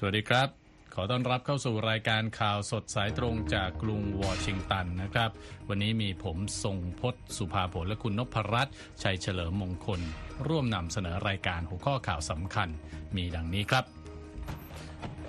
[0.00, 0.48] สวัสดีครับ
[0.94, 5.30] ขอต้อนรับเข้าสู่รายการข่าวสดสายตรงจากกรุงวอชิงตันนะครับ
[5.68, 10.00] วันนี้มีผมทรงพศสุภาผลและคุณนพรัตน์ชัยเฉลิมมงคล
[10.48, 12.68] ร่วมนำเสนอรายการหัวข้อข่าวสำคัญ
[13.16, 13.84] มีดังนี้ครับ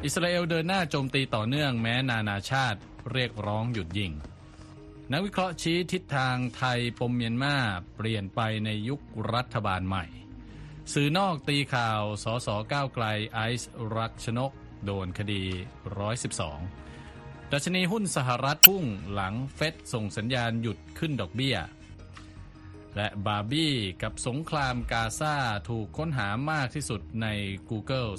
[0.04, 2.80] อิสราเอลเดินหน้าโจมตีต่อเนื่องแม้นานาชาติ
[3.12, 4.12] เรียกร้องหยุดยิง
[5.12, 7.56] นักวิเคราะห์ชี้ทิศทางไทยปมเมียนมา
[7.96, 9.02] เปลี่ยนไปในยุค
[9.34, 10.06] รัฐบาลใหม่
[10.94, 14.52] สื่อนอกตีข่าว สสก้าวไกลไอซ์รักชนก
[14.86, 15.44] โดนคดี
[16.28, 21.58] 112 ดัชนีหุ้นสหรัฐพุ่งหลังเฟดส่งสัญญาณหยุดขึ้นดอกเบี้ย
[22.96, 25.36] และบาร์บี้กับสงครามกาซา
[25.70, 27.28] ถูกค้นหามากที่สุดใน
[27.70, 28.10] Google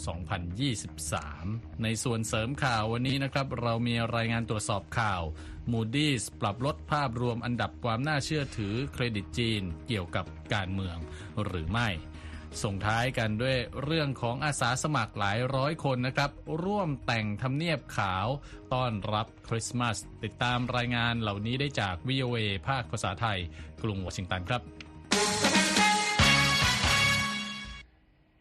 [0.86, 5.22] 2023 ในส่วนเสริมข่าววันนี้นะครับ เรามีรายงานตรวจสอบข่าว
[5.72, 10.96] Moody's ปรับลดภาพรวมอันดับความน่าเชื่อถือเครดิตจีนเกี่ยวกับการเมือง
[11.44, 11.88] หรือไม่
[12.62, 16.30] ส่งท้ายกันด้วยเรื่องของอาสาสมัครหลายร้อยคนนะครับ
[16.64, 18.26] ร่วมแต่งทำเนียบขาว
[18.74, 23.38] ต้อนรับคริสต์มาส ติดตามรายงานเหล่านี้ได้จาก VOA ภาคภาษาไทย
[23.82, 24.62] กรุงวอชิงตันครับ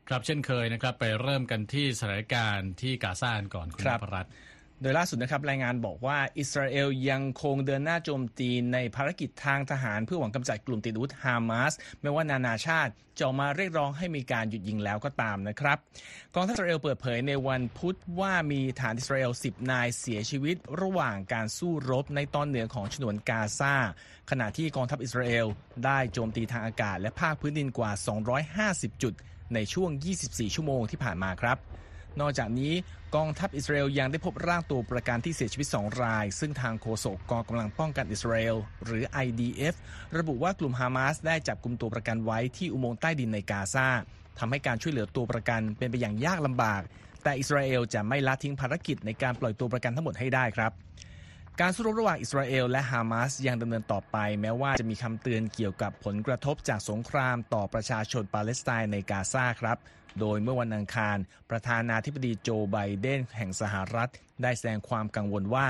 [0.07, 4.33] ครับเช่นเคยนะครับ ไปเริ่มกันที่สถานการณ์ที่กาซานก่อนคุณครับพรัตน์
[4.81, 15.77] โดยล่าสุดนะครับรายงานบอกว่าอิสราเอลยังคงเดินหน้าโจมตีในภารกิจทางทหารเพื่อหวังกำจัดกลุ่มติดอาวุธฮามาสไม่ว่านานาชาติจะมาเรียกร้องให้มีการหยุดยิงแล้วก็ตามนะครับ
[16.35, 23.75] กองทัพอิสราเอลเปิดเผยในวันพุธว่ามีฐานอิสราเอล 10 นายเสียชีวิต ระหว่างการสู้รบในตอนเหนือของฉนวนกาซา
[24.29, 25.45] ขณะที่กองทัพอิสราเอล
[25.85, 27.91] ได้โจมตีทางอากาศและภาคพื้นดินกว่า
[28.47, 29.13] 250 จุด
[29.53, 29.89] ในช่วง
[30.23, 31.57] 24 ชั่วโมงที่ผ่านมาครับ
[32.19, 32.73] นอกจากนี้
[33.15, 39.75] กองทัพอิสราเอลยังได้พบร่างตัวประกันที่เสียชีวิต 2 ราย ซึ่งทางโฆษกกองกำลังป้องกันอิสราเอลหรือ IDF
[40.17, 43.87] ระบุว่ากลุ่มฮามาสได้จับกลุ่มตัวประกันไว้ที่อุโมงค์ใต้ดินในกาซา
[44.39, 46.81] ทำให้การช่วยเหลือตัวประกันเป็นไปอย่างยากลำบาก
[47.23, 50.71] แต่อิสราเอลจะไม่ละทิ้งภารกิจในการปล่อยตัวประกันทั้งหมดให้ได้ครับ
[51.59, 59.77] การสู้รบระหว่างอิสราเอลและฮามาสยังดำเนินต่อไป แม้ว่าจะมีคำเตือนเกี่ยวกับผลกระทบจากสงครามต่อประชาชนปาเลสไตน์ในกาซาครับ
[60.19, 61.17] โดยเมื่อวันอังคาร
[61.49, 64.09] ประธานาธิบดีโจไบเดนแห่งสหรัฐ
[64.43, 65.65] ได้แสดงความกังวลว่า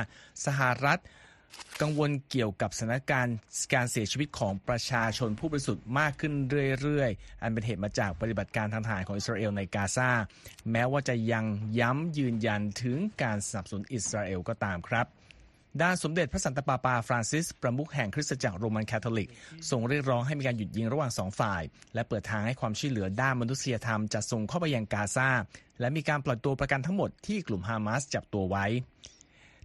[0.46, 1.00] สหรัฐ
[1.82, 3.36] กังวลเกี่ยวกับสถานการณ์
[3.74, 6.34] การเสียชีวิตของประชาชนผู้บริสุทธิ์มากขึ้น
[6.82, 10.12] เรื่อยๆ อันเป็นเหตุมาจากปฏิบัติการทางทหารของอิสราเอลในกาซา
[10.72, 11.46] แม้ว่าจะยัง
[11.80, 15.06] ย้ำยืนยันถึงการสนับสนุนอิสราเอลก็ตามครับ
[15.82, 19.30] ด้านสมเด็จพระสันตะปาปาฟรานซิส ประมุขแห่งคริสตจักรโรมันคาทอลิก
[19.70, 21.62] ส่งเรียกร้องให้มีการหยุดยิงระหว่างสองฝ่าย
[21.94, 25.30] และเปิดทางให้ความช่วยเหลือด้านมนุษยธรรมจะส่งเข้าไปยังกาซา
[25.80, 28.66] และมีการปล่อยตัวประกันทั้งหมดที่กลุ่มฮามาสจับตัวไว้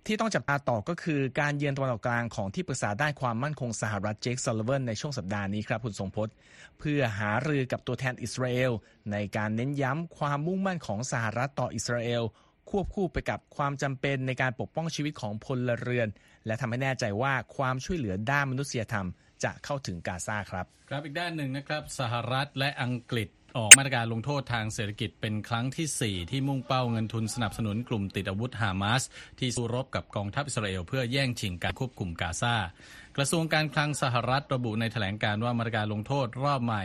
[0.06, 6.34] ที่ต้องจับตาต่อก็คือการเยือนตะวันออกกลางของที่ปรึกษาด้านความมั่นคงสหรัฐเจคซัลเวนในช่วงสัปดาห์นี้ครับคุณทรงพจน์
[6.78, 8.72] เพื่อหารือกับตัวแทนอิสราเอล
[9.12, 12.22] ในการเน้นย้ำความมุ่งมั่นของสหรัฐต่ออิสราเอล
[12.70, 16.08] ควบคู่ไปกับความจำเป็นในการปกป้องชีวิตของพลเรือน
[16.47, 19.06] และทำให้แน่ใจว่าความช่วยเหลือด้านมนุษยธรรม
[19.44, 29.02] จะเข้าถึงกาซาครับ ครับอีกด้านหนึ่งนะครับ สหรัฐและอังกฤษออกมาตรการลงโทษทางเศรษฐกิจเป็นครั้งที่ 4 ที่มุ่งเป้าเงินทุนสนับสนุนกลุ่มติดอาวุธฮามาส
[29.38, 32.54] ที่สู้รบกับกองทัพอิสราเอลเพื่อแย่งชิงการควบคุมกาซา
[33.19, 36.84] กระทรวงการคลังสหรัฐระบุในแถลงการว่ามาตรการลงโทษรอบใหม่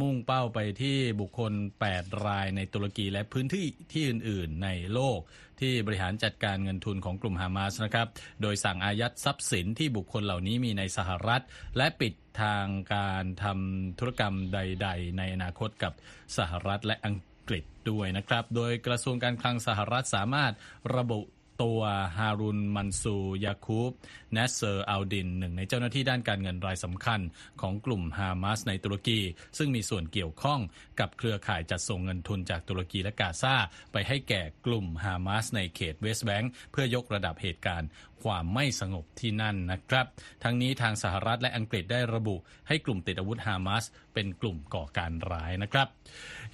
[0.00, 1.52] มุ่งเป้าไปที่บุคคล
[1.88, 5.18] 8 รายในตุรกีและพื้นที่ที่อื่น ๆ ในโลก
[5.60, 8.08] ที่บริหารจัดการเงินทุนของกลุ่มฮามาสนะครับ
[8.42, 11.42] โดยสั่งอายัดทรัพย์สินที่บุคคลเหล่านี้มีในสหรัฐ
[11.76, 15.92] และปิดทางการทำธุรกรรมใด ๆ ในอนาคตกับ
[16.38, 17.16] สหรัฐและอัง
[17.48, 20.52] กฤษด้วยนะครับ โดยกระทรวงการคลังสหรัฐสามารถ
[20.96, 21.20] ระบุ
[21.62, 21.80] ตัว
[22.16, 23.92] ฮารุนมันซูยาคูบ
[24.32, 27.20] เนสเซอร์อัลดินหนึ่งในเจ้าหน้าที่ด้านการเงินรายสำคัญ
[27.60, 29.20] ของกลุ่มฮามาสในตุรกี
[29.58, 30.60] ซึ่งมีส่วนเกี่ยวข้อง
[31.00, 33.54] กับเครือข่ายจัดส่งเงินทุนจากตุรกีและกาซา
[33.92, 37.88] ไปให้แก่กลุ่มฮามาสในเขตเวสต์แบงก์เพื่อยกระดับเหตุการณ์
[38.24, 40.06] ความไม่สงบที่นั่นนะครับ
[40.44, 42.36] ทั้งนี้ทางสหรัฐและอังกฤษได้ระบุ
[42.68, 43.84] ให้กลุ่มติดอาวุธฮามาส
[44.14, 45.88] เป็นกลุ่มก่อการร้ายนะครับ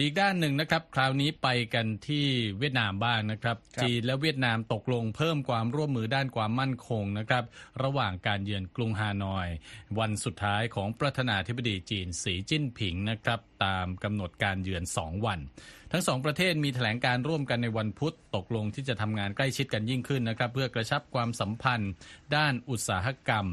[0.00, 2.24] อีกด้านหนึ่งนะครับ คราวนี้ไปกันที่
[2.58, 7.44] เวียดนามบ้างนะครับครับจีนและเวียดนามตกลงเพิ่มความร่วมมือด้านความมั่นคงนะครับ
[7.82, 9.48] ระหว่างการเยือนกรุงฮานอย
[9.98, 15.40] วันสุดท้ายของประธานาธิบดีจีนสีจิ้นผิงนะครับ ตามกำหนดการเยือน 2 วัน
[15.92, 21.90] ทั้งสองประเทศมีแถลงการร่วมกันในวันพุธตกลงที่จะทำงานใกล้ชิดกันยิ่งขึ้นนะครับ เพื่อกระชับความสัมพันธ์
[22.36, 23.46] ด้านอุตสาหกรรม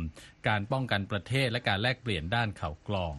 [0.47, 3.13] การป้องกันประเทศและการแลกเปลี่ยนด้านข่าวกลอง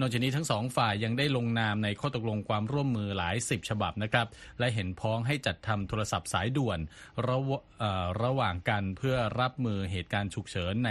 [0.00, 4.26] นอกจากนี้ทั้งสองฝ่ายยังได้ลงนามในข้อตกลงความร่วมมือหลายสิบฉบับนะครับ
[4.58, 6.78] และเห็นพ้องให้จัดทำโทรศัพท์สายด่วน
[7.26, 7.38] ระ
[8.22, 10.90] ระหว่างกันเพื่อรับมือเหตุการณ์ฉุกเฉินใน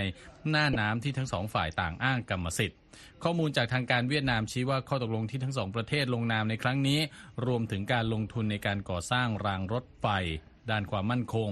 [0.50, 2.80] หน้าน้ำที่ทั้งสองฝ่ายต่างอ้างกรรมสิทธิ์
[3.24, 7.00] ข้อมูลจากทางการเวียดนามชี้ว่าข้อตกลงที่ทั้งสองประเทศลงนามในครั้งนี้
[7.46, 10.08] รวมถึงการลงทุนในการก่อสร้างรางรถไฟ
[10.72, 11.52] ด้านความมั่นคง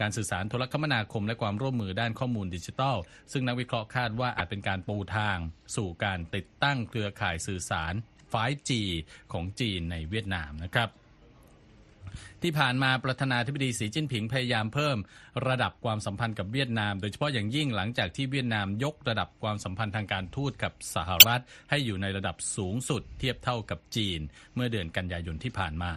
[0.00, 2.96] การสื่อสารโทรคมนาคมและความร่วมมือด้านข้อมูลดิจิทัล
[3.32, 5.38] ซึ่งนักวิเคราะห์คาดว่าอาจเป็นการปูทาง
[5.76, 7.94] สู่การติดตั้งเครือข่ายสื่อสาร
[8.32, 8.70] 5G
[9.32, 10.88] ของจีนในเวียดนามนะครับ
[12.42, 14.96] ที่ผ่านมาประธานาธิบดีสีจิ้นผิงพยายามเพิ่ม
[15.48, 24.20] ระดับความสัมพันธ์กับเวียดนาม โดยเฉพาะอย่างยิ่งหลังจากที่เวียดนามยกระดับความสัมพันธ์ทางการทูตกับสหรัฐ ให้อยู่ในระดับสูงสุดเทียบเท่ากับจีน
[24.54, 25.92] เมื่อเดือนกันยายนที่ผ่านมา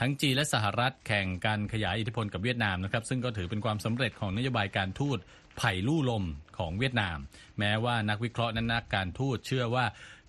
[0.00, 5.18] ทั้งจีนและสหรัฐแข่งกันขยายอิทธิพลกับเวียดนามนะครับซึ่งก็ถือเป็นความสำเร็จของนโยบายการทูต
[5.58, 6.24] ไผ่ลู่ลม
[6.58, 7.18] ของเวียดนาม
[7.58, 9.84] แม้ว่านักวิเคราะห์นั้นนักการทูตเชื่อว่า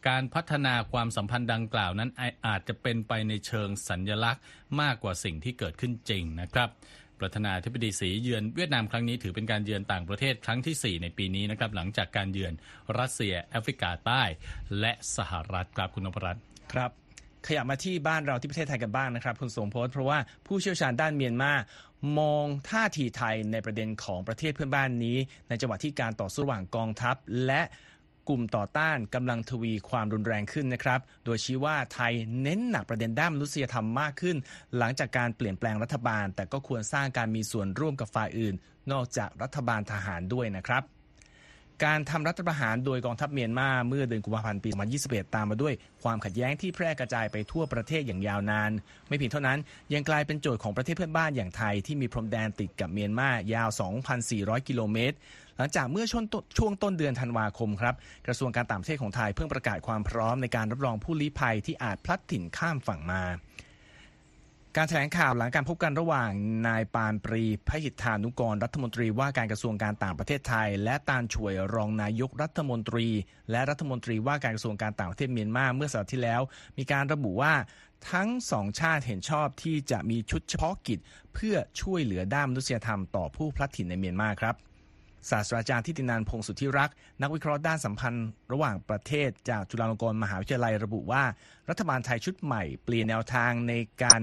[0.08, 2.10] การพัฒนาความสัมพันธ์ดังกล่าวนั้น
[2.48, 4.42] อาจจะเป็นไปในเชิงสัญญลักษณ์
[4.82, 6.70] มากกว่าสิ่งที่เกิดขึ้นจริงนะครับ
[7.20, 12.54] ประธานาธิบดีสีเยือนเวียดนามครั้งนี้ถือเป็นการเยือนต่างประเทศครั้งที่ 4 ในปีนี้นะครับหลังจากการเยือน
[13.00, 14.24] รัสเซียแอฟริกาใต้
[14.80, 16.92] และสหรัฐครับคุณนพรัตน์ครับ
[17.48, 21.52] ขยับมาที่บ้านเราที่ประเทศไทยกันบ้างนะครับคุณสมพศเพราะว่าผู้เชี่ยวชาญด้านเมียนมา
[22.20, 25.18] มองท่าทีไทยในประเด็นของประเทศเพื่อนบ้านนี้
[25.50, 27.16] ในจังหวะที่การต่อสู้ระหว่างกองทัพ
[27.46, 27.62] และ
[28.30, 34.38] กลุ่มต่อต้านกำลังทวีความรุนแรงขึ้นนะครับ โดยชี้ว่าไทยเน้นหนักประเด็นด้านมนุษยธรรมมากขึ้น
[34.78, 38.56] หลังจากการเปลี่ยนแปลงรัฐบาล แต่ก็ควรสร้างการมีส่วนร่วมกับฝ่ายอื่น
[38.92, 40.84] นอกจากรัฐบาลทหารด้วยนะครับ
[41.86, 44.70] การทำรัฐประหารโดยกองทัพเมียนมาเมื่อเดือนกุมภาพันธ์ปี
[45.04, 48.72] 2021 ตามมาด้วยความขัดแย้งที่แพร่กระจายไปทั่วประเทศอย่างยาวนาน
[49.08, 49.60] ไม่เพียงเท่านั้น
[49.94, 53.70] ยังกลายเป็นโจทย์ของประเทศเพื่อนบ้านอย่างไทยที่มีพรมแดนติดกับเมียนมายาว
[54.20, 55.16] 2,400 กิโลเมตร
[55.58, 56.24] หลังจากเมื่อช่วง
[56.58, 57.96] ช่วงต้นเดือนธันวาคมครับ
[58.28, 63.24] กระทรวงการต่างประเทศของไทยเพิ่งประกาศความพร้อมในการรับรองผู้ลี้ภัยที่อาจพลัดถิ่นข้ามฝั่งมา
[64.78, 66.32] การแถลงข่าวหลังการพบกันระหว่าง
[66.68, 73.08] นายปานปรีพหิทธานุกรรัฐมนตรีว่าการกระทรวงการต่างประเทศไทย และตาลช่วยรองนายกรัฐมนตรี
[73.52, 76.42] และรัฐมนตรีว่าการกระทรวงการต่างประเทศเมียนมาเมื่อสัปดาห์ที่แล้ว
[76.78, 77.54] มีการระบุว่า
[78.12, 81.00] ทั้งสองชาติเห็นชอบที่จะมีชุดเฉพาะกิจ
[81.34, 84.56] เพื่อช่วยเหลือด้านมนุษยธรรมต่อผู้พลัดถิ่นในเมียนมาครับ
[85.30, 91.24] ศาสตราจารย์ทิตินันพงสุทธิรักษ์นักวิเคราะห์ด้านสัมพันธ์ ระหว่างประเทศจากจุฬาลงกรณ์มหาวิทยาลัยระบุว่า
[91.70, 93.74] รัฐบาลไทยชุดใหม่เปลี่ยนแนวทางใน
[94.04, 94.22] การ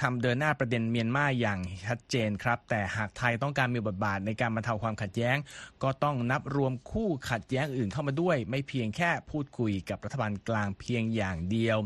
[0.00, 5.36] ทำเดินหน้าประเด็นเมียนมาอย่างชัดเจนครับ แต่หากไทยต้องการมีบทบาทในการบรรเทาความขัดแย้ง
[5.82, 11.78] ก็ต้องนับรวมคู่ขัดแย้งอื่นเข้ามาด้วย ไม่เพียงแค่พูดคุยกับรัฐบาลกลางเพียงอย่างเดียว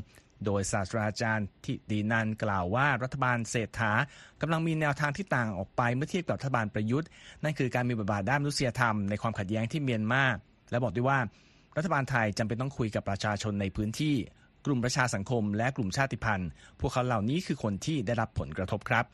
[0.44, 3.92] โดยศาสตราจารย์ทิตินันกล่าวว่ารัฐบาลเศรษฐา
[4.40, 7.08] กำลังมีแนวทางที่ต่างออกไปเมื่อเทียบกับรัฐบาลประยุทธ์
[7.42, 10.24] นั่นคือการมีบทบาทด้านมนุษยธรรมในความขัดแย้งที่เมียนมา
[10.70, 11.18] และบอกด้วยว่า
[11.76, 14.16] รัฐบาลไทยจำเป็นต้องคุยกับประชาชนในพื้นที่
[14.66, 16.48] กลุ่มประชาสังคม และกลุ่มชาติพันธุ์
[16.80, 19.04] พวกเขาเหล่านี้คือคนที่ได้รับผลกระทบครับ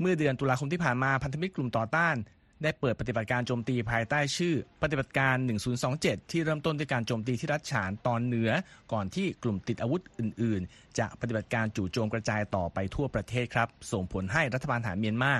[0.00, 2.16] เมื่อเดือนตุลาคมที่ผ่านมาพันธมิตรกลุ่มต่อต้าน
[2.62, 5.36] ได้เปิดปฏิบัติการโจมตีภายใต้ชื่อ ปฏิบัติการ
[5.78, 8.50] 1027 ที่เริ่มต้นด้วยการโจมตีที่รัฐฉานตอนเหนือ
[8.92, 15.32] ก่อนที่กลุ่มติดอาวุธอื่น ๆ จะปฏิบัติการจู่โจมกระจายต่อไปทั่วประเทศครับ ส่งผลให้รัฐบาลทหารเมียนมา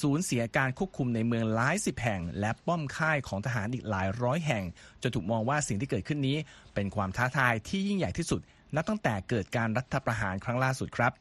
[0.00, 4.64] สูญเสียการควบคุมในเมืองหลายสิบแห่ง และป้อมค่ายของทหารอีกหลายร้อยแห่ง
[5.02, 6.36] จนถูกมองว่าสิ่งที่เกิดขึ้นนี้
[6.74, 8.40] เป็นความท้าทายที่ยิ่งใหญ่ที่สุด
[8.76, 11.12] นับตั้งแต่เกิดการรัฐประหารครั้งล่าสุดครับ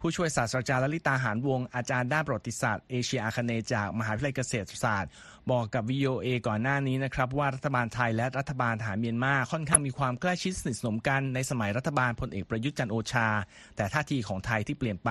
[0.00, 5.10] ผู้ช่วยศาสตราจารย์ลลิตาหารวง อาจารย์ด้านประวัติศาสตร์เอเชียอาคเนย์จากมหาวิทยาลัยเกษตรศาสตร์
[5.50, 13.28] บอกกับ VOA ก่อนหน้านี้นะครับว่ารัฐบาลไทยและรัฐบาลทหารเมียนมาค่อนข้างมีความใกล้ชิดสนิทสนมกันในสมัยรัฐบาลพลเอกประยุทธ์จันโอชา
[13.76, 15.10] แต่ท่าทีของไทยที่เปลี่ยนไป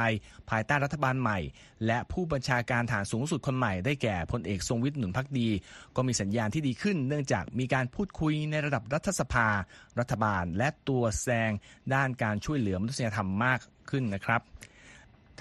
[0.50, 1.40] ภายใต้รัฐบาลใหม่
[1.86, 5.50] และผู้บัญชาการฐานสูงสุดคนใหม่ได้แก่พลเอกทรงวิทย์หนุนพักดี
[5.96, 9.48] ก็มีสัญญาณที่ดีขึ้น เนื่องจากมีการพูดคุยในระดับรัฐสภา
[10.00, 11.52] รัฐบาล และตัวแซง
[11.94, 13.60] ด้านการช่วยเหลือมนุษยธรรมมาก
[13.90, 14.44] ขึ้นนะครับ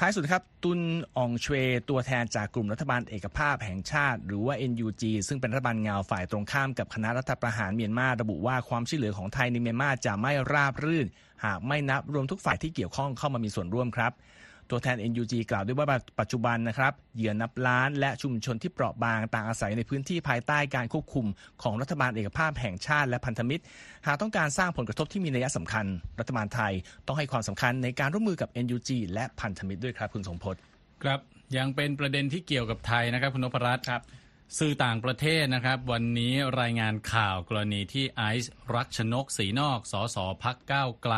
[0.00, 0.80] ท้ายสุดครับ ตุน
[1.16, 1.54] อองเชว
[1.90, 11.06] ตัวแทนจากกลุ่มรัฐบาลเอกภาพแห่งชาติ หรือว่า NUG ซึ่งเป็นรัฐบาลเงาฝ่ายตรงข้ามกับคณะรัฐประหารเมียนมาระบุว่าความช่วยเหลือของไทยในเมียนมาจะไม่ราบรื่น
[11.44, 14.12] หากไม่นับรวมทุกฝ่ายที่เกี่ยวข้องเข้ามามีส่วนร่วมครับ
[14.70, 15.86] ตัวแทน NUG กล่าวด้วยว่า
[16.20, 21.26] ปัจจุบันนะครับเหยื่อนับล้านและชุมชนที่เปราะบางต่างอาศัยในพื้นที่ภายใต้การควบคุม
[21.62, 23.62] ของรัฐบาลเอกภาพแห่งชาติและพันธมิตร
[24.06, 25.86] หากต้องการสร้างผลกระทบที่มีนัยสำคัญ
[26.20, 26.72] รัฐบาลไทย
[27.06, 30.56] ต้องให้ความสำคัญในการร่วมมือกับ NUG และพันธมิตรด้วยครับคุณสงพศ
[31.02, 31.20] ครับ
[31.56, 34.02] ยังเป็นประเด็นที่เกี่ยวกับไทยนะครับคุณนพรัตน์ครับ
[34.58, 40.24] สื่อต่างประเทศนะครับ วันนี้รายงานข่าวกรณีที่ไอซ์รักชนกศรีนอกสส.
[40.44, 41.14] พรรคก้าวไกล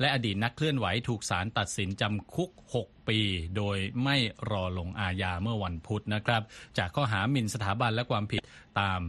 [0.00, 2.50] และอดีตนักเคลื่อนไหวถูกศาลตัดสินจำคุก
[2.80, 3.20] 6 ปี
[3.56, 4.16] โดยไม่
[4.50, 6.42] รอลงอาญาเมื่อวันพุธนะครับ
[6.78, 8.42] จากข้อหาหมิ่นสถาบันและความผิด
[8.80, 9.00] ตาม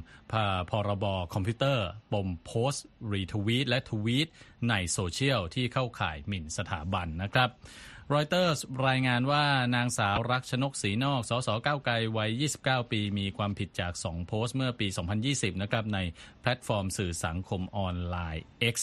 [0.70, 4.27] พรบคอมพิวเตอร์ปมโพสต์รีทวีตและทวีต
[4.70, 7.50] ในโซเชียลที่เข้าข่ายหมิ่นสถาบันนะครับ
[8.13, 9.44] รอยเตอร์สรายงานว่า
[9.75, 14.88] นางสาวรักชนกศรีนอกสสก้าวไกลวัย 29 ปี มีความผิดจาก 2 โพสต์เมื่อปี
[15.25, 16.00] 2020 นะครับ ใน
[16.41, 18.75] แพลตฟอร์มสื่อสังคมออนไลน์ X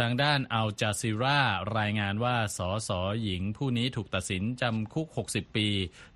[0.00, 1.40] ทางด้านอัลจาซีรา
[1.78, 5.68] รายงานว่าสอสอหญิงผู้นี้ถูกตัดสินจำคุก 60 ปี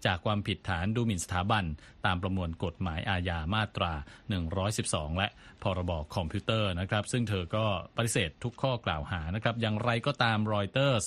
[0.07, 1.65] จากความผิดฐานดูหมิ่นสถาบัน
[2.07, 3.93] ตามประมวลกฎหมายอาญามาตรา
[4.57, 5.29] 112 และ
[5.62, 11.00] พรบคอมพิวเตอร์นะครับ ซึ่งเธอก็ปฏิเสธทุกข้อกล่าวหานะครับ อย่างไรก็ตามรอยเตอร์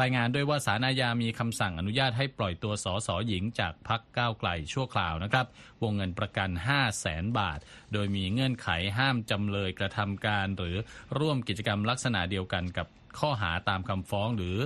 [0.00, 5.46] รายงานด้วยว่าศาลอาญามีคำสั่งอนุญาตให้ปล่อยตัวสอสอหญิงจากพรรคก้าวไกลชั่วคราวนะครับ
[5.82, 7.58] วงเงินประกัน 5 0 0แสนบาท
[7.92, 8.68] โดยมีเงื่อนไข
[8.98, 10.76] ห้ามจำเลยกระทำการ หรือ
[11.18, 12.86] ร่วมกิจกรรมลักษณะเดียวกันกับ
[13.18, 14.56] ข้อหาตามคำฟ้องหรือ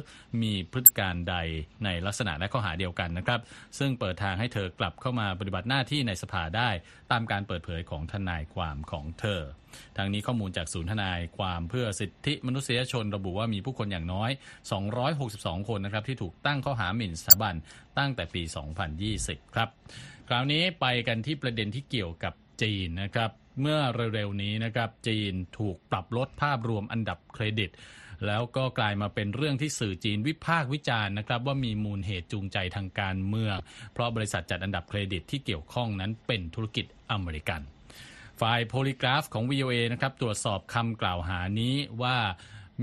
[0.42, 1.36] มีพฤติการใด
[1.84, 3.40] ในลักษณะและข้อหาเดียวกันนะครับ
[3.78, 6.70] ซึ่งเปิดทางให้เธอกลับเข้ามาปฏิบัติหน้าที่ในสภาได้
[7.12, 9.40] ตามการเปิดเผยของทนายความของเธอ
[9.96, 14.30] ทางนี้ข้อมูลจากศูนย์ทนายความเพื่อสิทธิมนุษยชนระบุว่ามีผู้คนอย่างน้อย
[15.00, 17.54] 262 คนนะครับที่ถูกตั้งข้อหาหมิ่นสถาบัน
[17.98, 18.42] ตั้งแต่ปี
[18.98, 19.68] 2020 ครับ
[20.28, 23.30] คราวนี้ไปกันที่ประเด็นที่เกี่ยวกับจีนนะครับ
[23.60, 23.78] เมื่อ
[24.14, 27.70] เร็วๆนี้นะครับจีนถูกปรับลดภาพรวมอันดับเครดิต
[28.26, 33.56] แล้วก็กลายมาเป็นเรื่องที่สื่อจีนวิพากษ์วิจารณ์นะครับว่ามีมูลเหตุจูงใจทางการเมือง
[33.92, 37.60] เพราะบริษัทจัดอันดับเครดิตที่เกี่ยวข้องนั้นเป็นธุรกิจอเมริกัน
[38.40, 42.16] ฝ่ายโพลิกราฟของ VOA นะครับตรวจสอบคำกล่าวหานี้ว่า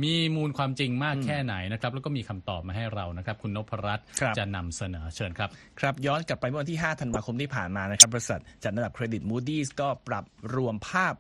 [0.04, 11.14] มีมูลความจริงมากแค่ไหนนะครับ แล้วก็มีคำตอบมาให้เรานะครับ คุณนพรัตน์ครับจะนำเสนอเชิญครับ ครับ ย้อนกลับไปเมื่อวันที่ 5 ธันวาคมที่ผ่านมานะครับ บริษัทจัดอันดับเครดิต Moody's ก็ปรับรวมภาพ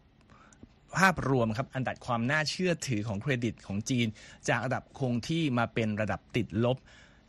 [0.97, 4.07] ภาพรวมครับอันดับความน่าเชื่อถือของเครดิตของจีน
[4.49, 6.77] จากระดับคงที่มาเป็นระดับติดลบ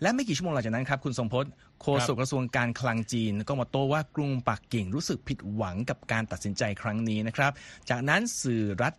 [0.03, 1.51] และไม่กี่ชั่วโมงหลังจากนั้นครับ คุณทรงพจน์
[1.83, 7.53] โฆษกกระทรวงการคลังจีน ก็มาโต้ว่ากรุงปักกิ่งรู้สึกผิดหวังกับการตัดสินใจครั้งนี้นะครับ
[7.91, 8.95] จากนั้นสื่อรัฐ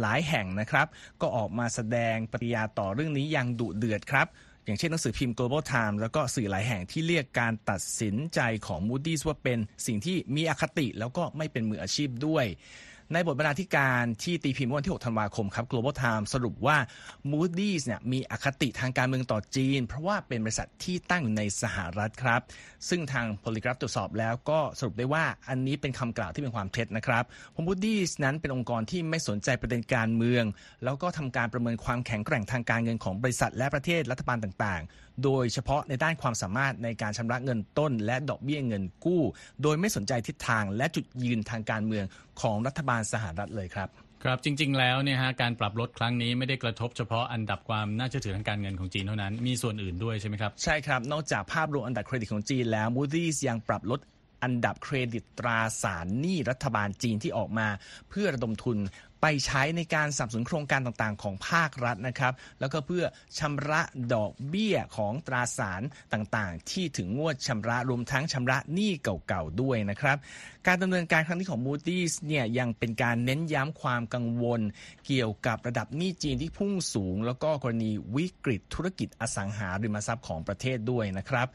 [0.00, 0.86] หลายแห่งนะครับ
[1.20, 4.26] ก็ออกมาแสดงปฏิกิริยาต่อเรื่องนี้อย่างดุเดือดครับ
[4.64, 12.44] อย่างเช่นหนังสือพิมพ์ Global Times แล้วก็สื่อหลายแห่งที่เรียกการตัดสินใจของ Moody's ว่าเป็นสิ่งที่มีอคติแล้วก็ไม่เป็นมืออาชีพด้วย
[13.12, 16.76] ในบทบรรณาธิการที่ตีพิมพ์เมื่อวันที่ 6 ธันวาคมครับ Global Times สรุปว่า
[17.30, 22.40] Moody's เนี่ยมีอคติทางการเมืองต่อจีน เพราะว่าเป็นบริษัทที่ตั้งอยู่ในสหรัฐครับ
[22.88, 30.44] ซึ่งทาง Polygraph ตรวจสอบแล้วก็สรุปได้ว่าอันนี้เป็นคำกล่าวที่เป็นความเท็จนะครับเพราะ Moody's นั้นเป็นองค์กรที่ไม่สนใจประเด็นการเมือง
[30.84, 39.22] แล้วก็ทำการประเมินความแข็งแกร่งทางการเงินของบริษัทและประเทศรัฐบาลต่างๆ โดยเฉพาะในด้านความสามารถในการชำระเงินต้น และดอกเบี้ยเงินกู้
[39.62, 42.04] โดยไม่สนใจทิศทางและจุดยืนทางการเมือง
[42.40, 43.90] ของรัฐบาลสหรัฐเลยครับ
[44.24, 54.00] ครับจริง ๆ แล้วเนี่ยฮะการปรับลดครั้งนี้ไม่ได้กระทบเฉพาะอันดับความน่าเชื่อถือทางการเงินของจีนเท่านั้น มีส่วนอื่นด้วยใช่ไหมครับ ใช่ครับ นอกจากภาพรวมอันดับเครดิตของจีนแล้ว Moody's ยังปรับลด
[54.44, 57.68] อันดับเครดิตตราสารหนี้รัฐบาลจีนที่ออกมา
[58.08, 58.78] เพื่อระดมทุน
[59.28, 63.04] ไปใช้ในการสนับสนุนโครงการต่างๆ ของภาครัฐนะครับ แล้วก็เพื่อ
[63.38, 63.80] ชำระ
[64.14, 70.16] ดอกเบี้ยของตราสารต่างๆ ที่ถึงงวดชำระรวมทั้งชำระหนี้เก่าๆด้วยนะครับ
[70.68, 74.60] การดำเนินการครั้งนี้ของ Moody's เนี่ยยังเป็นการเน้นย้ำความกังวล
[75.06, 81.46] เกี่ยวกับระดับหนี้จีนที่พุ่งสูง แล้วก็กรณีวิกฤตธุรกิจอสังหาริมทรัพย์ของประเทศด้วยนะครับ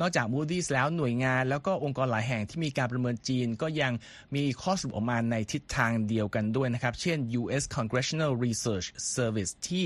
[0.00, 3.92] นอกจาก Moody's แล้วหน่วยงาน แล้วก็องค์กรหลายแห่งที่มีการประเมินจีนก็ยัง
[4.36, 7.64] มีข้อสรุปออกมาในทิศทางเดียวกันด้วยนะครับ เช่น U.S.
[7.76, 9.84] Congressional Research Service ที่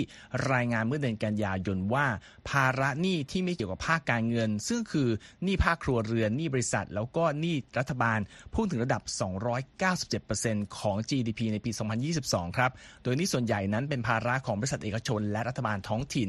[0.52, 2.06] รายงานเมื่อเดือนกันยายนว่า
[2.48, 5.08] ภาระหนี้ที่ไม่เกี่ยวกับภาคการเงิน ซึ่งคือ
[5.44, 8.20] หนี้ภาคครัวเรือนหนี้บริษัท แล้วก็หนี้รัฐบาล
[8.54, 9.02] พุ่งถึงระดับ
[9.90, 11.70] 297%ของ GDP ในปี
[12.14, 12.70] 2022 ครับ
[13.02, 16.28] โดยนี้ส่วนใหญ่นั้นเป็นภาระของบริษัทเอกชน และรัฐบาลท้องถิ่น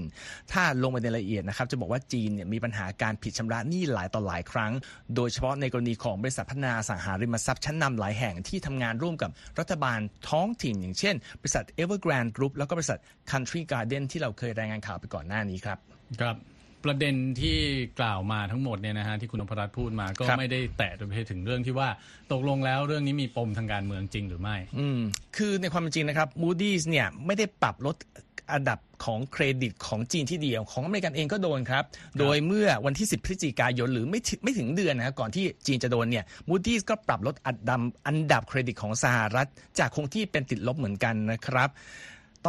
[0.52, 4.72] ถ้าลงไปในรายละเอียดนะครับ จะบอกว่าจีนเนี่ยมีปัญหาการผิดชำระหนี้หลายต่อหลายครั้ง
[5.16, 13.00] โดยเฉพาะในกรณีของบริษัทพัฒนาสังหาริมทรัพย์ชั้นนำหลายแห่งที่ทำงานร่วมกับรัฐบาลท้องถิ่น อย่างเช่น บริษัท Evergrande Group แล้วก็บริษัท
[13.32, 15.78] Country Garden ที่เราเคยรายงานข่าวไปก่อนหน้านี้ครับ
[16.22, 16.38] ครับ
[16.86, 17.58] ประเด็นที่
[18.00, 21.90] กล่าวมาทั้งหมดเนี่ยนะฮะที่คุณนพรัตน์พูดมาก็ครับ ไม่ได้แตะไปถึงเรื่องที่ว่า
[22.32, 25.00] ตกลงแล้วเรื่องนี้มีปมทางการเมืองจริงหรือไม่ อืม
[25.38, 27.98] คือในความเป็นจริงนะครับ Moody's เนี่ยไม่ได้ปรับลด
[28.54, 31.84] อันดับของเครดิตของจีนที่เดียว ของอเมริกันเองก็โดนครับ
[32.20, 39.48] โดยเมื่อวันที่ 10 พฤศจิกายนหรือไม่ถึงไม่ถึงเดือนนะครับก่อนที่จีนจะโดนเนี่ย Moody's ก็ปรับลดอันดับอันดับเครดิตของสหรัฐ
[39.80, 41.70] จากคงที่เป็นติดลบเหมือนกันนะครับ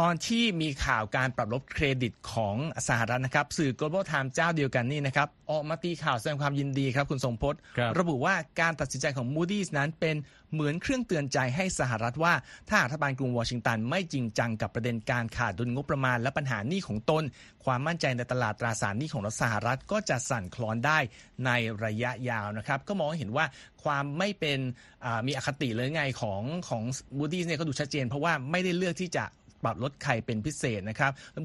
[0.01, 2.55] ตอนที่มีข่าวการปรับลดเครดิตของ
[2.87, 10.15] สหรัฐนะครับ สื่อ Global Times เจ้าเดียวกันนี่นะครับ ออกมาตีข่าวแสดงความยินดีครับ คุณทรงพจน์ครับระบุว่าการตัดสินใจของ Moody's นั้นเป็น
[10.53, 12.33] เหมือนเครื่องเตือนใจให้สหรัฐว่า
[12.69, 17.23] ถ้ารัฐบาลกรุงวอชิงตันไม่จริงจังกับประเด็นการขาดดุลงบประมาณและปัญหาหนี้ของตน
[17.65, 20.99] ความมั่นใจในตลาดตราสารหนี้ของรัฐสหรัฐก็จะสั่นคลอนได้
[21.45, 21.51] ใน
[21.83, 23.45] ระยะยาวนะครับ ก็มองให้เห็นว่า
[23.83, 24.59] ความไม่เป็น
[25.05, 26.83] อ่ามีอคติเลยไงของของ
[27.17, 29.25] Moody's เนี่ยก็ดูชัดเจน เพราะว่าไม่ได้เลือกที่จะ
[29.63, 31.41] ปรับลดใครเป็นพิเศษนะครับแล้ว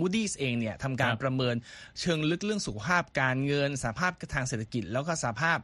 [0.00, 1.54] Moody's เองเนี่ยทำการครับประเมิน
[2.00, 5.58] เชิงลึกเรื่องสุขภาพการเงินสภาพทางเศรษฐกิจ แล้วก็สภาพ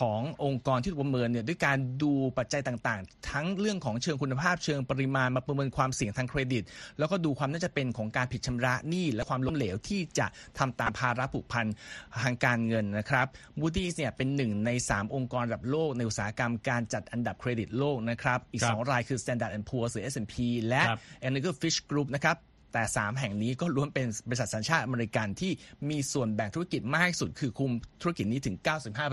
[0.00, 6.62] ขององค์กรที่ถูกประเมินเนี่ยด้วยการดูปัจจัยต่างๆ ทั้งเรื่องของเชิงคุณภาพเชิงปริมาณมาประเมินความเสี่ยงทางเครดิต
[6.98, 10.26] แล้วก็ดูความน่าจะเป็นของการผิดชำระหนี้และความล้มเหลวที่จะ
[10.58, 11.66] ทำตามภาระผูกพัน
[12.24, 13.26] ทางการเงินนะครับ
[13.60, 20.34] Moody's เนี่ยเป็นหนึ่งใน 3 องค์กรระดับโลกในอุตสาหกรรมการจัดอันดับเครดิตโลกนะครับอีก 2 รายคือ Standard Poor's หรือ S&P
[20.68, 20.82] และ
[21.28, 22.36] a n a g e r Fish Group นะครับ
[22.72, 25.52] แต่ 3 แห่งนี้ก็ล้วนเป็นบริษัทสัญชาติอเมริกันที่
[25.90, 27.72] มีส่วนแบ่งธุรกิจมากที่สุด คือคุม
[28.02, 28.56] ธุรกิจนี้ถึง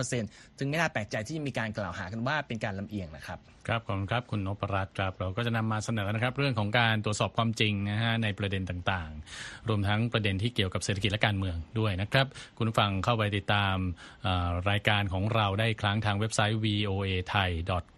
[0.01, 3.39] 95%จึงไม่น่าแปลกใจที่มีการกล่าวหากันว่าเป็นการลำเอียงนะครับ
[3.69, 13.75] ครับขอบคุณครับคุณนพรัตน์ครับเราก็จะนำมาเสนอนะครับ เรื่องของการตรวจสอบความจริงนะฮะในประเด็นต่างๆ รวมทั้งประเด็นที่เกี่ยวกับเศรษฐกิจและการเมืองด้วยนะครับ คุณฟังเข้าไปติดตาม
[14.69, 17.49] รายการของเราได้ครั้งทางเว็บไซต์ voa thai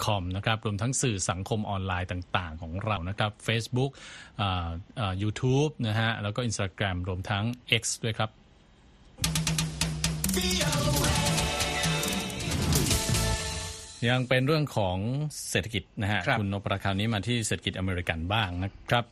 [0.04, 3.92] com นะครับรวมทั้งสื่อสังคมออนไลน์ต่างๆ ของเรานะครับ Facebook
[5.22, 7.44] YouTube นะฮะแล้วก็ Instagram รวมทั้ง
[7.82, 8.30] X ด้วยครับ
[14.10, 14.98] ยังเป็นเรื่องของ
[15.50, 19.05] เศรษฐกิจนะฮะคุณนพราคราวนี้มาที่เศรษฐกิจอเมริกันบ้างนะครับ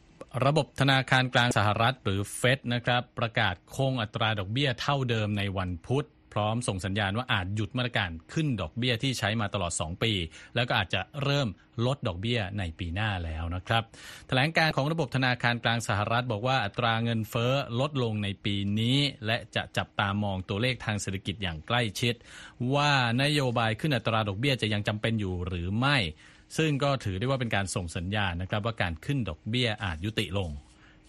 [0.45, 10.11] ระบบธนาคารกลางสหรัฐหรือเฟดนะครับ ประกาศคงอัตราดอกเบี้ยเท่าเดิมในวันพุธ พร้อมส่งสัญญาณว่าอาจหยุดมาตรการขึ้นดอกเบี้ยที่ใช้มาตลอด 2 ปี
[10.55, 11.47] แล้วก็อาจจะเริ่ม
[11.85, 13.83] ลดดอกเบี้ยในปีหน้าแล้วนะครับ
[14.27, 22.15] แถลงการของระบบธนาคารกลางสหรัฐ บอกว่าอัตราเงินเฟ้อลดลงในปีนี้ และจะจับตามองตัวเลขทางเศรษฐกิจอย่างใกล้ชิด
[22.73, 22.91] ว่า
[23.23, 25.97] นโยบายขึ้นอัตราดอกเบี้ยจะยังจำเป็นอยู่หรือไม่
[26.57, 30.51] ซึ่งก็ถือได้ว่าเป็นการส่งสัญญาณนะครับว่าการขึ้นดอกเบี้ยอาจยุติลง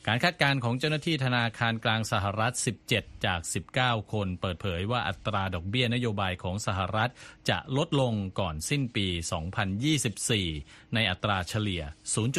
[0.06, 2.54] การคาดการณ์ของเจ้าหน้าที่ธนาคารกลางสหรัฐ
[2.88, 3.40] 17 จาก
[3.76, 7.10] 19 คน เปิดเผยว่าอัตราดอกเบี้ยนโยบายของสหรัฐ
[7.48, 9.06] จะลดลงก่อนสิ้นปี
[9.80, 11.82] 2024 ในอัตราเฉลี่ย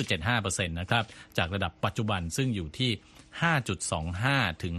[0.05, 1.03] 0.75%นะครับ
[1.37, 2.91] จากระดับปัจจุบันซึ่งอยู่ที่
[3.39, 4.75] 5.25 ถึง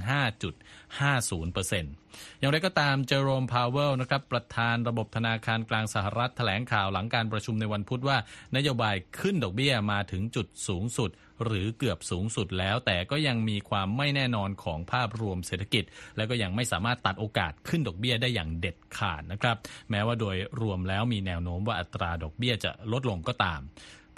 [1.03, 8.19] 5.50%อย่างไรก็ตามเจอโรมพาวเวลนะครับประธานระบบธนาคารกลางสหรัฐแถลงข่าวหลังการประชุมในวันพุธว่า
[8.57, 11.11] นโยบายขึ้นดอกเบี้ยมาถึงจุดสูงสุด
[11.45, 15.85] หรือเกือบสูงสุดแล้ว แต่ก็ยังมีความไม่แน่นอนของภาพรวมเศรษฐกิจ
[16.17, 19.57] และก็ยังไม่สามารถตัดโอกาสขึ้นดอกเบี้ยได้อย่างเด็ดขาดนะครับ
[19.91, 23.61] แม้ว่าโดยรวมแล้วมีแนวโน้มว่าอัตราดอกเบี้ยจะลดลงก็ตาม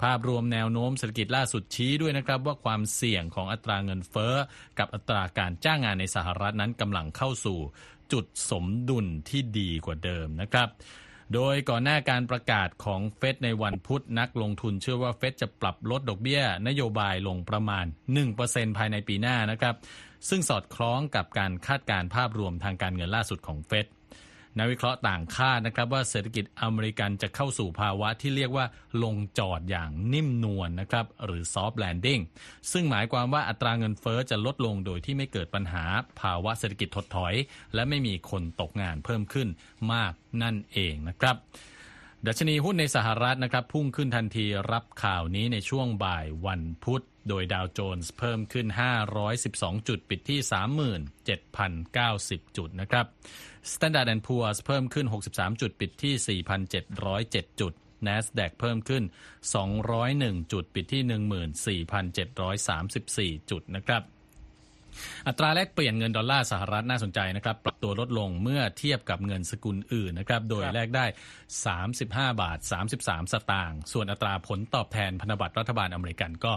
[0.03, 4.33] ภาพรวมแนวโน้มเศรษฐกิจล่าสุดชี้ด้วยนะครับว่าความเสี่ยงของอัตราเงินเฟ้อ
[4.79, 7.59] กับอัตราการจ้างงานในสหรัฐนั้นกำลังเข้าสู่
[8.13, 10.69] จุดสมดุลที่ดีกว่าเดิมนะครับ
[11.33, 17.85] โดยก่อนหน้าการประกาศของเฟดในวันพุธนักลงทุนเชื่อว่าเฟดจะปรับลดดอกเบี้ย นโยบายลงประมาณ
[18.31, 19.75] 1%ภายในปีหน้านะครับ
[20.29, 23.85] ซึ่งสอดคล้องกับการคาดการภาพรวมทางการเงินล่าสุดของเฟด
[24.57, 28.65] นักวิเคราะห์ต่างคาดนะครับว่าเศรษฐกิจอเมริกันจะเข้าสู่ภาวะที่เรียกว่า
[29.03, 32.21] ลงจอดอย่างนิ่มนวลนนะครับหรือ soft landing
[32.71, 35.83] ซึ่งหมายความว่าอัตราเงินเฟอ้อจะลดลงโดยที่ไม่เกิดปัญหา
[36.21, 37.33] ภาวะเศรษฐกิจถดถอย
[37.73, 39.47] และไม่มีคนตกงานเพิ่มขึ้น
[39.93, 41.35] มากนั่นเองนะครับ
[42.27, 48.67] ดัชนีหุ้นในสหรัฐนะครับพุ่งขึ้นทันทีรับข่าวนี้ในช่วงบ่ายวันพุธ โดยดาวโจนส์เพิ่มขึ้น
[49.27, 50.39] 512 จุดปิดที่
[51.27, 53.05] 37,090 จุดนะครับ
[53.73, 56.41] Standard Poor's เพิ่มขึ้น 63 จุดปิดที่
[57.01, 57.73] 4,707 จุด
[58.07, 59.03] NASDAQ เพิ่มขึ้น
[59.75, 61.03] 201 จุดปิดที่
[63.37, 64.03] 14,734 จุดนะครับ
[65.27, 71.05] อัตราแลกเปลี่ยนเงินดอลลาร์สหรัฐน่าสนใจนะครับปรับตัวลดลงเมื่อเทียบกับเงินสกุลอื่นนะครับโดยแลกได้
[71.73, 72.57] 35 บาท
[72.91, 76.53] 33 สตางค์ส่วนอัตราผลตอบแทนพันธบัตรรัฐบาลอเมริกันก็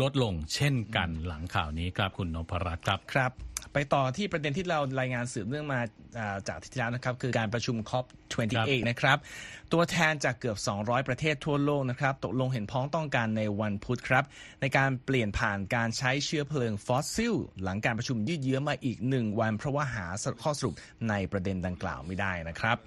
[0.00, 5.80] ลดลงเช่นกันหลังข่าวนี้ครับคุณนพรัตน์ครับครับ ไปต่อที่ประเด็นที่เรารายงานสืบเนื่องมา
[6.48, 9.18] จากที่แล้วนะครับ คือการประชุม COP28 นะครับ
[9.72, 14.24] ตัวแทนจากเกือบ 200 ประเทศทั่วโลกนะครับ ตกลงเห็นพ้องต้องการในวันพุธครับ
[14.60, 20.06] ในการเปลี่ยนผ่านการใช้เชื้อเพลิงฟอสซิล หลังการประชุมยืดเยื้อมาอีกหนึ่งวัน เพราะว่าหา
[20.42, 20.74] ข้อสรุป
[21.08, 22.78] ในประเด็นดังกล่าวไม่ได้นะครับ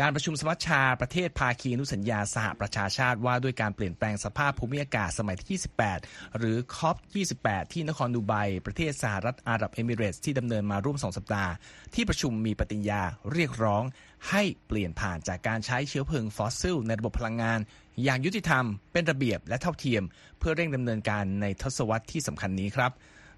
[0.00, 5.60] การประชุมสมัชชาประเทศภาคีนุสัญญาสหประชาชาติว่าด้วยการเปลี่ยนแปลงสภาพภูมิอากาศสมัยที่
[5.92, 6.96] 28 หรือคอป
[7.34, 8.34] 28 ที่นครดูไบ
[8.66, 11.52] ประเทศสหรัฐอาหรับเอมิเรตส์ที่ดำเนินมาร่วม 2 สัปดาห์
[11.94, 13.82] ที่ประชุมมีปฏิญญาเรียกร้อง
[14.30, 17.60] ให้เปลี่ยนผ่านจากการใช้เชื้อเพลิงฟอสซิลในระบบพลังงาน
[18.04, 20.02] อย่างยุติธรรม เป็นระเบียบและเท่าเทียม
[20.38, 22.92] เพื่อเร่งดำเนินการในทศวรรษที่สำคัญนี้ครับ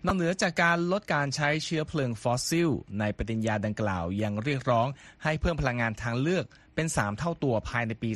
[0.06, 4.88] นอกเหนือจากการลดการใช้เชื้อเพลิงฟอสซิล ในปฏิญญาดังกล่าวยังเรียกร้อง
[5.24, 8.10] ให้เพิ่มพลังงานทางเลือกเป็น 3 เท่าตัวภายในปี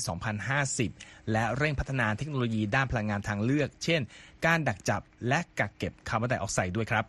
[0.63, 4.01] 2050 และเร่งพัฒนาเทคโนโลยีด้านพลังงานทางเลือก เช่น
[4.47, 7.05] การดักจับและกักเก็บคาร์บอนไดออกไซด์ด้วยครับ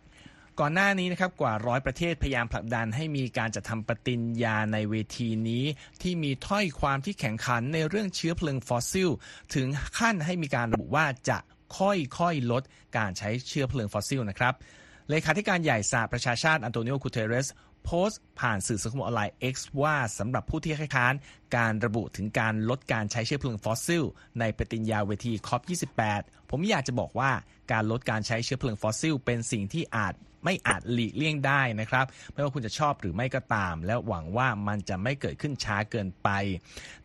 [0.59, 5.65] ก่อนหน้านี้นะครับกว่าร้อยประเทศพยายามผลักดันให้มีการจัดทำปฏิญญาในเวทีนี้
[6.01, 9.09] ที่มีถ้อยความที่แข็งขันในเรื่องเชื้อเพลิงฟอสซิล
[9.55, 9.67] ถึง
[9.99, 11.37] ขั้นให้มีการระบุว่าจะ
[11.77, 12.63] ค่อยๆ ลด
[12.97, 14.53] การใช้เชื้อเพลิงฟอสซิลนะครับ
[15.09, 17.47] เลขาธิการใหญ่สหประชาชาติอันโตนิโอ กูเทเรซ
[17.85, 21.13] โพสต์ผ่านสื่อสังคมออนไลน์ X ว่าสำหรับผู้ที่คัดค้าน
[21.57, 24.03] การระบุถึงการลดการใช้เชื้อเพลิงฟอสซิล
[24.39, 27.31] ในปฏิญญาเวที COP28 ผมอยากจะบอกว่า
[27.71, 36.29] การลดการใช้เชื้อเพลิงฟอสซิล เป็นสิ่งที่อาจ ไม่อาจหลีกเลี่ยงได้นะครับ ไม่ว่าคุณจะชอบหรือไม่ก็ตาม และหวังว่ามันจะไม่เกิดขึ้นช้าเกินไป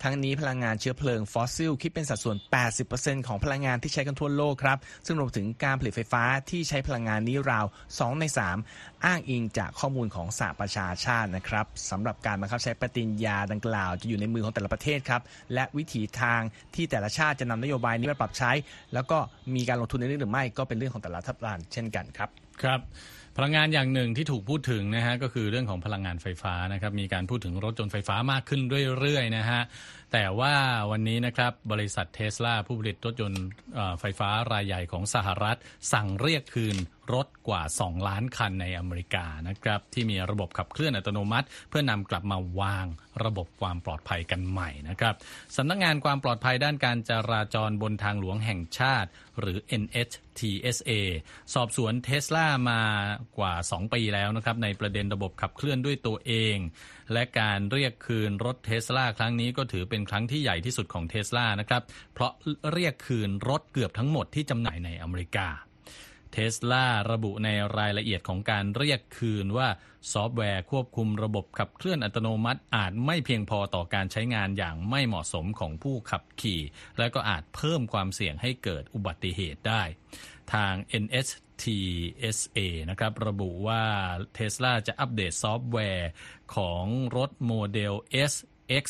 [0.03, 2.37] ทั้งนี้พลังงานเชื้อเพลิงฟอสซิลคิดเป็นสัดส่วน
[2.83, 8.25] 80%ของพลังงานที่ใช้กันทั่วโลกครับ ซึ่งรวมถึงการผลิตไฟฟ้าที่ใช้พลังงานนี้ราว 2 ใน
[8.65, 15.23] 3 อ้างอิงจากข้อมูลของสหประชาชาตินะครับสำหรับการบังคับใช้ปฏิญญาดังกล่าว จะอยู่ในมือของแต่ละประเทศครับ
[15.55, 16.41] และวิถีทาง
[16.75, 18.51] ที่แต่ละชาติจะนำนโยบายนี้มาปรับใช้
[18.95, 19.19] แล้วก็
[19.55, 22.31] มีการลงทุนในเรื่องหรือไม่ก็เป็นเรื่องของแต่ละทัพานเช่นกันครับ
[22.63, 22.81] ครับ
[23.37, 28.61] พลังงานอย่างหนึ่งที่ถูกพูดถึงนะฮะก็คือเรื่องของพลังงานไฟฟ้านะครับมีการพูดถึงรถยนต์ไฟฟ้ามากขึ้น
[28.99, 29.61] เรื่อยๆนะฮะ
[30.13, 30.55] แต่ว่า
[30.91, 33.45] วันนี้นะครับบริษัทเทสลาผู้ผลิตรถยนต์
[34.01, 35.59] ไฟฟ้ารายใหญ่ของสหรัฐ
[35.93, 36.77] สั่งเรียกคืน
[37.15, 42.87] รถกว่า 2 ล้านคันในอเมริกานะครับที่มีระบบขับเคลื่อนอัตโนมัติ เพื่อนำกลับมาวาง
[43.25, 45.15] ระบบความปลอดภัยกันใหม่นะครับ
[45.57, 49.09] สำนักงงานความปลอดภัยด้านการจราจรบนทางหลวงแห่งชาติ
[49.41, 50.91] หรือ NHTSA
[51.55, 52.81] สอบสวนเทสลามา
[53.39, 56.57] กว่า 2 ปีแล้วนะครับ ในประเด็นระบบขับเคลื่อนด้วยตัวเอง
[57.13, 61.83] และการเรียกคืนรถเทสลาครั้งนี้ก็ถือเป็นครั้งที่ใหญ่ที่สุดของเทสลานะครับ
[62.15, 62.33] เพราะ
[62.73, 65.49] เรียกคืนรถเกือบทั้งหมดที่จำหน่ายในอเมริกา
[66.33, 69.69] เทสลาระบุในรายละเอียดของการเรียกคืนว่า
[70.13, 76.61] ซอฟต์แวร์ควบคุมระบบขับเคลื่อนอัตโนมัติอาจไม่เพียงพอต่อการใช้งานอย่างไม่เหมาะสมของผู้ขับขี่
[76.99, 79.83] และก็อาจเพิ่มความเสี่ยงให้เกิดอุบัติเหตุได้
[80.55, 82.59] ทาง NHTSA
[82.91, 83.83] นะครับระบุว่า
[84.35, 86.11] เท s l a จะอัปเดตซอฟต์แวร์
[86.57, 86.85] ของ
[87.17, 87.95] รถโมเดล
[88.33, 88.35] S
[88.83, 88.85] X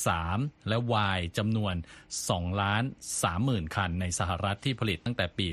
[0.00, 0.78] 3 และ
[1.14, 1.74] Y จำนวน
[2.18, 2.82] 2ล้าน
[3.28, 5.46] 30,000คันในสหรัฐที่ผลิตตั้งแต่ปี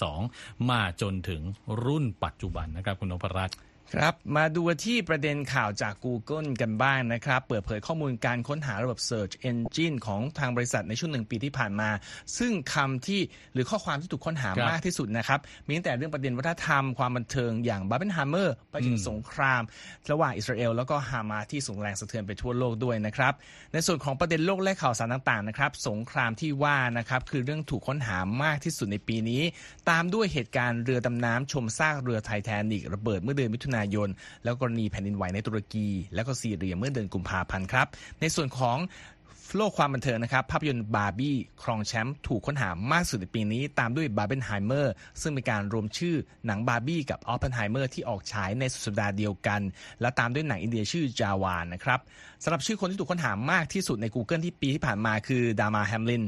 [0.00, 1.42] 2012 มาจนถึง
[1.84, 3.56] รุ่นปัจจุบันนะครับคุณนพรัตน์
[3.94, 11.90] ครับมาดูที่ประเด็นข่าวจาก Google กันบ้างนะครับ เปิดเผยข้อมูลการค้นหาระบบ Search Engine ของทางบริษัทในช่วงหนึ่งปีที่ผ่านมา
[12.38, 13.20] ซึ่งคำที่
[13.52, 19.62] หรือข้อความที่ถูกค้นหามากที่สุดนะครับ มีตั้งแต่เรื่องประเด็นวัฒนธรรมความบันเทิงอย่าง Barbenheimer ไปถึงสงคราม
[20.10, 23.32] ระหว่างอิสราเอลแล้วก็ฮามาสที่ส่งแรงสะเทือนไปทั่วโลกด้วยนะครับ
[23.72, 29.42] ในส่วนของประเด็นโลกและข่าวสารต่างๆนะครับสงครามที่ว่านะครับคือเรื่องถูกค้นหามากที่สุดในปีนี้
[29.90, 34.08] ตามด้วยเหตุการณ์เรือดำน้ำชมซากเรือไททานิกระเบิดเมื่อเดือนมิถุนายน
[34.44, 37.86] แล้วกรณีแผ่นดินไหวในตุรกี และก็ซีเรียเมื่อเดือนกุมภาพันธ์ครับ
[38.20, 38.78] ในส่วนของ
[39.56, 46.14] โลกความบันเทิงนะครับ ภาพยนตร์บาร์บี้ครองแชมป์ถูกค้นหามากสุดในปีนี้ ตามด้วย Barbenheimer ซึ่งเป็นการรวมชื่อ
[46.46, 49.60] หนังบาร์บี้กับออปเพนไฮเมอร์ที่ออกฉายในสุดสัปดาห์เดียวกัน
[50.00, 52.00] และตามด้วยหนังอินเดียชื่อจาวานนะครับ
[52.42, 56.24] สำหรับชื่อคนที่ถูกค้นหามากที่สุดใน Google ที่ปีที่ผ่านมาคือดามาร์ แฮมลิน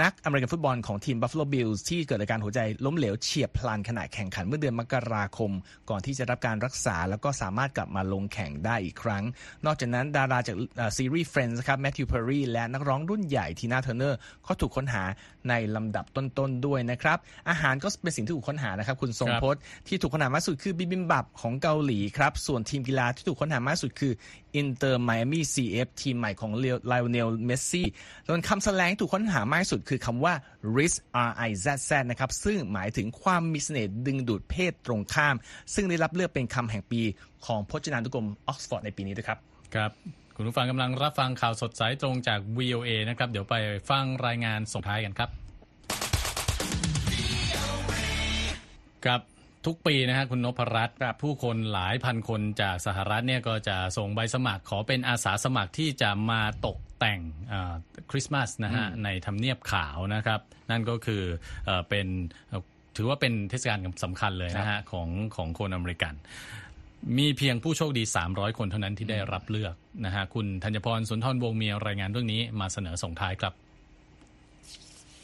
[0.00, 5.50] นักอเมริกันฟุตบอลของทีม Buffalo Bills ที่เกิดอาการหัวใจล้มเหลวเฉียบพลันขณะแข่งขันเมื่อเดือนมกราคม
[5.90, 9.24] ก่อนที่จะรับการรักษาแล้วก็สามารถกลับมาลงแข่งได้อีกครั้ง
[9.66, 10.56] นอกจากนั้นดาราจาก
[10.96, 15.02] ซีรีส์ Friends ครับแมทธิวเพอร์รีและนักร้องรุ่นใหญ่ทีน่าเทอร์เนอร์เขาถูกค้นหา
[15.48, 17.18] ในลำดับต้นๆด้วยนะครับ
[17.50, 24.12] อาหารก็เป็นสิ่งที่ถูกค้นหานะครับ คุณทรงพจน์ที่ถูกค้นหามากสุดคือบิบิมบับของเกาหลีครับ ส่วนทีมกีฬาที่ถูกค้นหามากสุดคือ
[24.56, 27.86] อินเตอร์ไมอามี่ CF ทีมใหม่ของเลไลโอเนลเมสซี่
[28.26, 30.34] ส่วนคำแสลงถูกค้นหามากสุดคือคำว่า
[30.76, 30.94] riz
[31.28, 35.36] r i z z นะครับ ซึ่งหมายถึงความมีเสน่ห์ดึงดูดเพศตรงข้าม
[35.74, 37.00] ซึ่งได้รับเลือกเป็นคำแห่งปี
[37.46, 39.38] ของพจนานุกรมออกซฟอร์ดในปีนี้ด้วยครับ
[39.74, 39.90] ครับ
[40.36, 43.56] คุณผู้ฟังกำลังรับฟังข่าวสดสายตรงจาก VOA นะครับ เดี๋ยวไป
[43.90, 45.30] ฟังรายงานส่งท้ายกันครับ
[49.04, 49.20] ครับ
[49.66, 57.20] ทุกปีนะฮะคุณนพรัตน์ผู้คนหลายพันคนจากสหรัฐเนี่ยก็จะส่งใบสมัครขอเป็นอาสาสมัครที่จะมาตกแต่ง
[58.10, 60.40] คริสต์มาสนะฮะในทำเนียบขาวนะครับ
[60.70, 61.22] นั่นก็คือ
[61.88, 62.06] เป็น
[62.96, 66.14] ถือว่าเป็นเทศกาลสำคัญเลยนะฮะของของคนอเมริกัน
[67.18, 73.52] มีเพียงผู้โชคดี 300 คนเท่านั้นที่ได้รับเลือกนะฮะคุณธัญพรสุนทรวงมีรายงานเรื่องนี้มาเสนอส่งท้ายครับ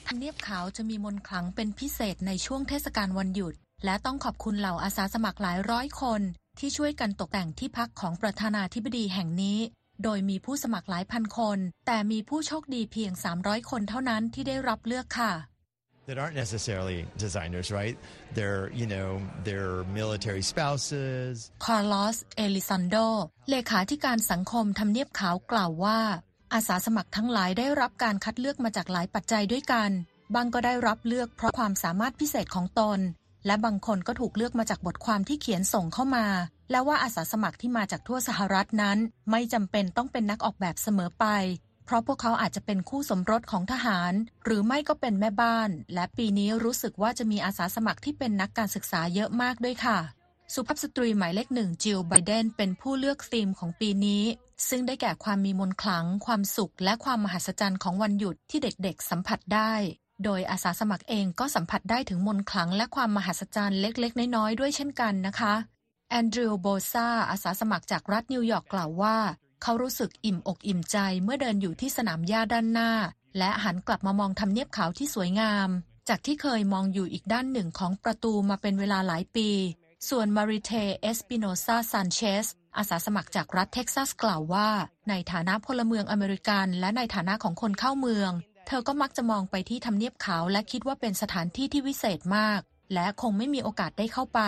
[0.07, 6.21] ทำเนียบขาวจะมีมนต์ขลังเป็นพิเศษในช่วงเทศกาลวันหยุด และต้องขอบคุณเหล่าอาสาสมัครหลายร้อยคน
[6.59, 9.59] ที่ช่วยกันตกแต่งที่พักของประธานาธิบดีแห่งนี้
[10.03, 15.33] โดยมีผู้สมัครหลายพันคน แต่มีผู้โชคดีเพียง 300 คนเท่านั้นที่ได้รับเลือกค่ะ
[16.09, 17.97] that aren't necessarily designers, right?
[18.37, 19.09] They're, you know,
[19.47, 21.35] they're military spouses.
[21.67, 23.07] Carlos Elizondo
[23.51, 26.01] เลขาธิการสังคมทำเนียบขาวกล่าวว่า
[26.55, 29.91] อาสาสมัครทั้งหลายได้รับการคัดเลือกมาจากหลายปัจจัยด้วยกัน
[30.35, 32.99] บางก็ได้รับเลือกเพราะความสามารถพิเศษของตน
[33.47, 36.27] และบางคนก็ถูกเลือกมาจากบทความที่เขียนส่งเข้ามา
[36.71, 38.99] และว่าอาสาสมัครที่มาจากทั่วสหรัฐนั้น
[39.31, 41.27] ไม่จำเป็นต้องเป็นนักออกแบบเสมอไป
[41.89, 44.13] เพราะพวกเขาอาจจะเป็นคู่สมรสของทหาร
[44.45, 49.99] หรือไม่ก็เป็นแม่บ้าน และปีนี้รู้สึกว่าจะมีอาสาสมัครที่เป็นนักการศึกษาเยอะมากด้วยค่ะ
[50.55, 54.23] สุภาพสตรีหมายเลขหนึ่งจิลไบเดนเป็นผู้เลือกธีมของปีนี้
[54.69, 59.73] ซึ่งได้แก่ความมีมนต์ขลัง ความสุข และความมหัศจรรย์ของวันหยุดที่เด็กๆ สัมผัสได้
[60.25, 65.55] โดยอาสาสมัครเองก็สัมผัสได้ถึงมนต์ขลัง และความมหัศจรรย์เล็กๆ น้อยๆด้วยเช่นกันนะคะ
[66.11, 69.17] แอนดรูว์โบซาอาสาสมัครจากรัฐนิวยอร์กกล่าวว่า
[69.63, 72.91] เขารู้สึกอิ่มอกอิ่มใจเมื่อเดินอยู่ที่สนามหญ้าด้านหน้า
[73.39, 75.69] และหันกลับมามองทำเนียบขาวที่สวยงาม
[76.09, 79.49] จากที่เคยมองอยู่อีกด้านหนึ่งของประตูมาเป็นเวลาหลายปี
[80.09, 84.69] ส่วนมาริเท เอสปิโนซาซานเชสอาสาสมัครจากรัฐเท็กซัสกล่าวว่า
[85.09, 88.31] ในฐานะพลเมืองอเมริกัน และในฐานะของคนเข้าเมือง
[88.67, 92.61] เธอก็มักจะมองไปที่ทำเนียบขาวและคิดว่าเป็นสถานที่ที่วิเศษมาก
[92.95, 94.41] และคงไม่มีโอกาสได้เข้าไป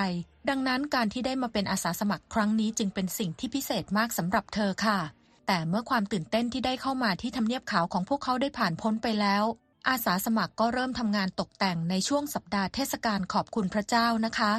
[0.49, 4.99] ดังนั้นการที่ได้มาเป็นอาสาสมัครครั้งนี้จึงเป็นสิ่งที่พิเศษมากสำหรับเธอค่ะ
[5.47, 9.45] แต่เมื่อความตื่นเต้นที่ได้เข้ามาที่ทำเนียบขาวของพวกเขาได้ผ่านพ้นไปแล้ว
[9.89, 14.53] อาสาสมัครก็เริ่มทำงานตกแต่งในช่วงสัปดาห์เทศกาลขอบคุณพระเจ้านะคะ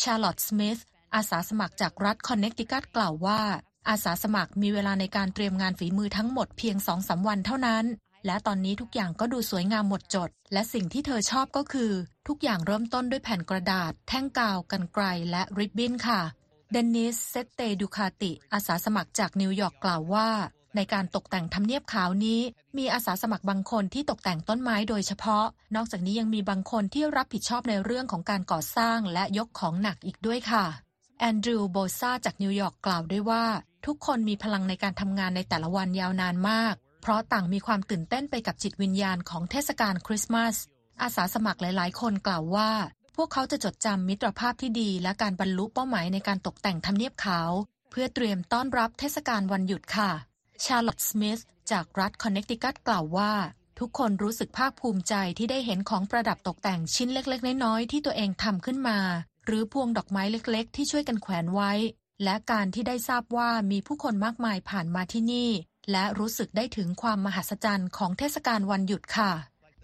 [0.00, 0.80] ชาร์ลอตต์สมิธ
[1.14, 3.40] อาสาสมัครจากรัฐคอนเนคติคัตกล่าวว่า
[3.88, 7.84] อาสาสมัครมีเวลาในการเตรียมงานฝีมือทั้งหมดเพียงสองสาวันเท่านั้น
[8.26, 11.92] และตอนนี้ทุกอย่างก็ดูสวยงามหมดจด และสิ่งที่เธอชอบก็คือ
[12.28, 16.20] ทุกอย่างเริ่มต้นด้วยแผ่นกระดาษ แท่งกาวกรรไกรและริบบิ้นค่ะ
[16.70, 20.28] เดนนิสเซตเตดูคาติ อาสาสมัครจากนิวยอร์กกล่าวว่า
[20.76, 22.40] ในการตกแต่งทำเนียบขาวนี้
[22.78, 30.64] มีอาสาสมัครบางคนที่ตกแต่งต้นไม้โดยเฉพาะ นอกจากนี้ยังมีบางคนที่รับผิดชอบในเรื่องของการก่อสร้างและยกของหนักอีกด้วยค่ะ
[31.18, 33.44] แอนดรูว์โบซาจากนิวยอร์กกล่าวด้วยว่า
[33.86, 40.56] ทุกคนมีพลังในการทำงานในแต่ละวันยาวนานมาก เพราะต่างมีความตื่นเต้นไปกับจิตวิญญาณของเทศกาลคริสต์มาส
[41.02, 42.70] อาสาสมัครหลาย ๆ คนกล่าวว่า
[43.16, 47.50] พวกเขาจะจดจำมิตรภาพที่ดี และการบรรลุเป้าหมายในการตกแต่งทำเนียบขาว
[47.90, 50.10] เพื่อเตรียมต้อนรับเทศกาลวันหยุดค่ะ
[50.64, 53.32] ชาร์ลอตต์สมิธจากรัฐคอนเนคติคัตกล่าวว่า
[53.78, 58.98] ทุกคนรู้สึกภาคภูมิใจที่ได้เห็นของประดับตกแต่งชิ้นเล็ก ๆ น้อย ๆ ที่ตัวเองทำขึ้นมา
[59.46, 61.72] หรือพวงดอกไม้เล็ก ๆ ที่ช่วยกันแขวนไว้
[62.24, 65.50] และการที่ได้ทราบว่ามีผู้คนมากมายผ่านมาที่นี่
[65.92, 69.32] และรู้สึกได้ถึงความมหัศจรรย์ของเทศกาลวันหยุดค่ะ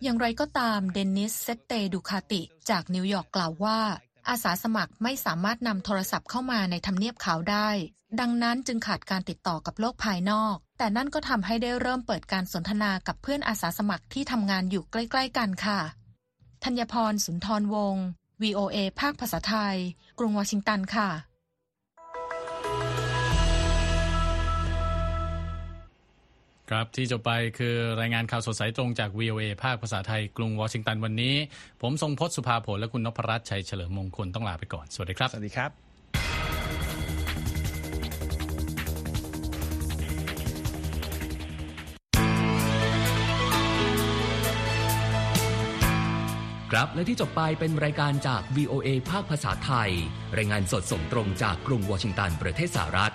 [0.02, 3.80] อย่างไรก็ตามเดนนิสเซตเตดูคาติ จากนิวยอร์กกล่าวว่า
[4.28, 7.68] อาสาสมัครไม่สามารถนำโทรศัพท์เข้ามาในทำเนียบขาวได้
[8.20, 15.80] ดังนั้นจึงขาดการติดต่อกับโลกภายนอก แต่นั่นก็ทำให้ได้เริ่มเปิดการสนทนากับเพื่อนอาสาสมัครที่ทำงานอยู่ใกล้ ๆ กันค่ะ
[16.64, 18.06] ธัญพรสุนทรวงศ์
[18.42, 19.76] VOA ภาคภาษาไทย
[20.18, 21.08] กรุงวอชิงตันค่ะ
[26.70, 31.34] ครับที่จบไปคือรายงานข่าวสดสายตรงจาก VOA ภาคภาษาไทยกรุงวอชิงตันวันนี้
[31.82, 35.70] ผมทรงพศสุภาผลและคุณนพรัตน์ชัยเฉลิมมงคลต้องลาไปก่อน สวัสดีครับ สวัสดีครับ
[46.72, 49.90] ครับและที่จบไปเป็นรายการจาก VOA ภาคภาษาไทย
[50.36, 53.14] รายงานสดส่งตรงจากกรุงวอชิงตันประเทศสหรัฐ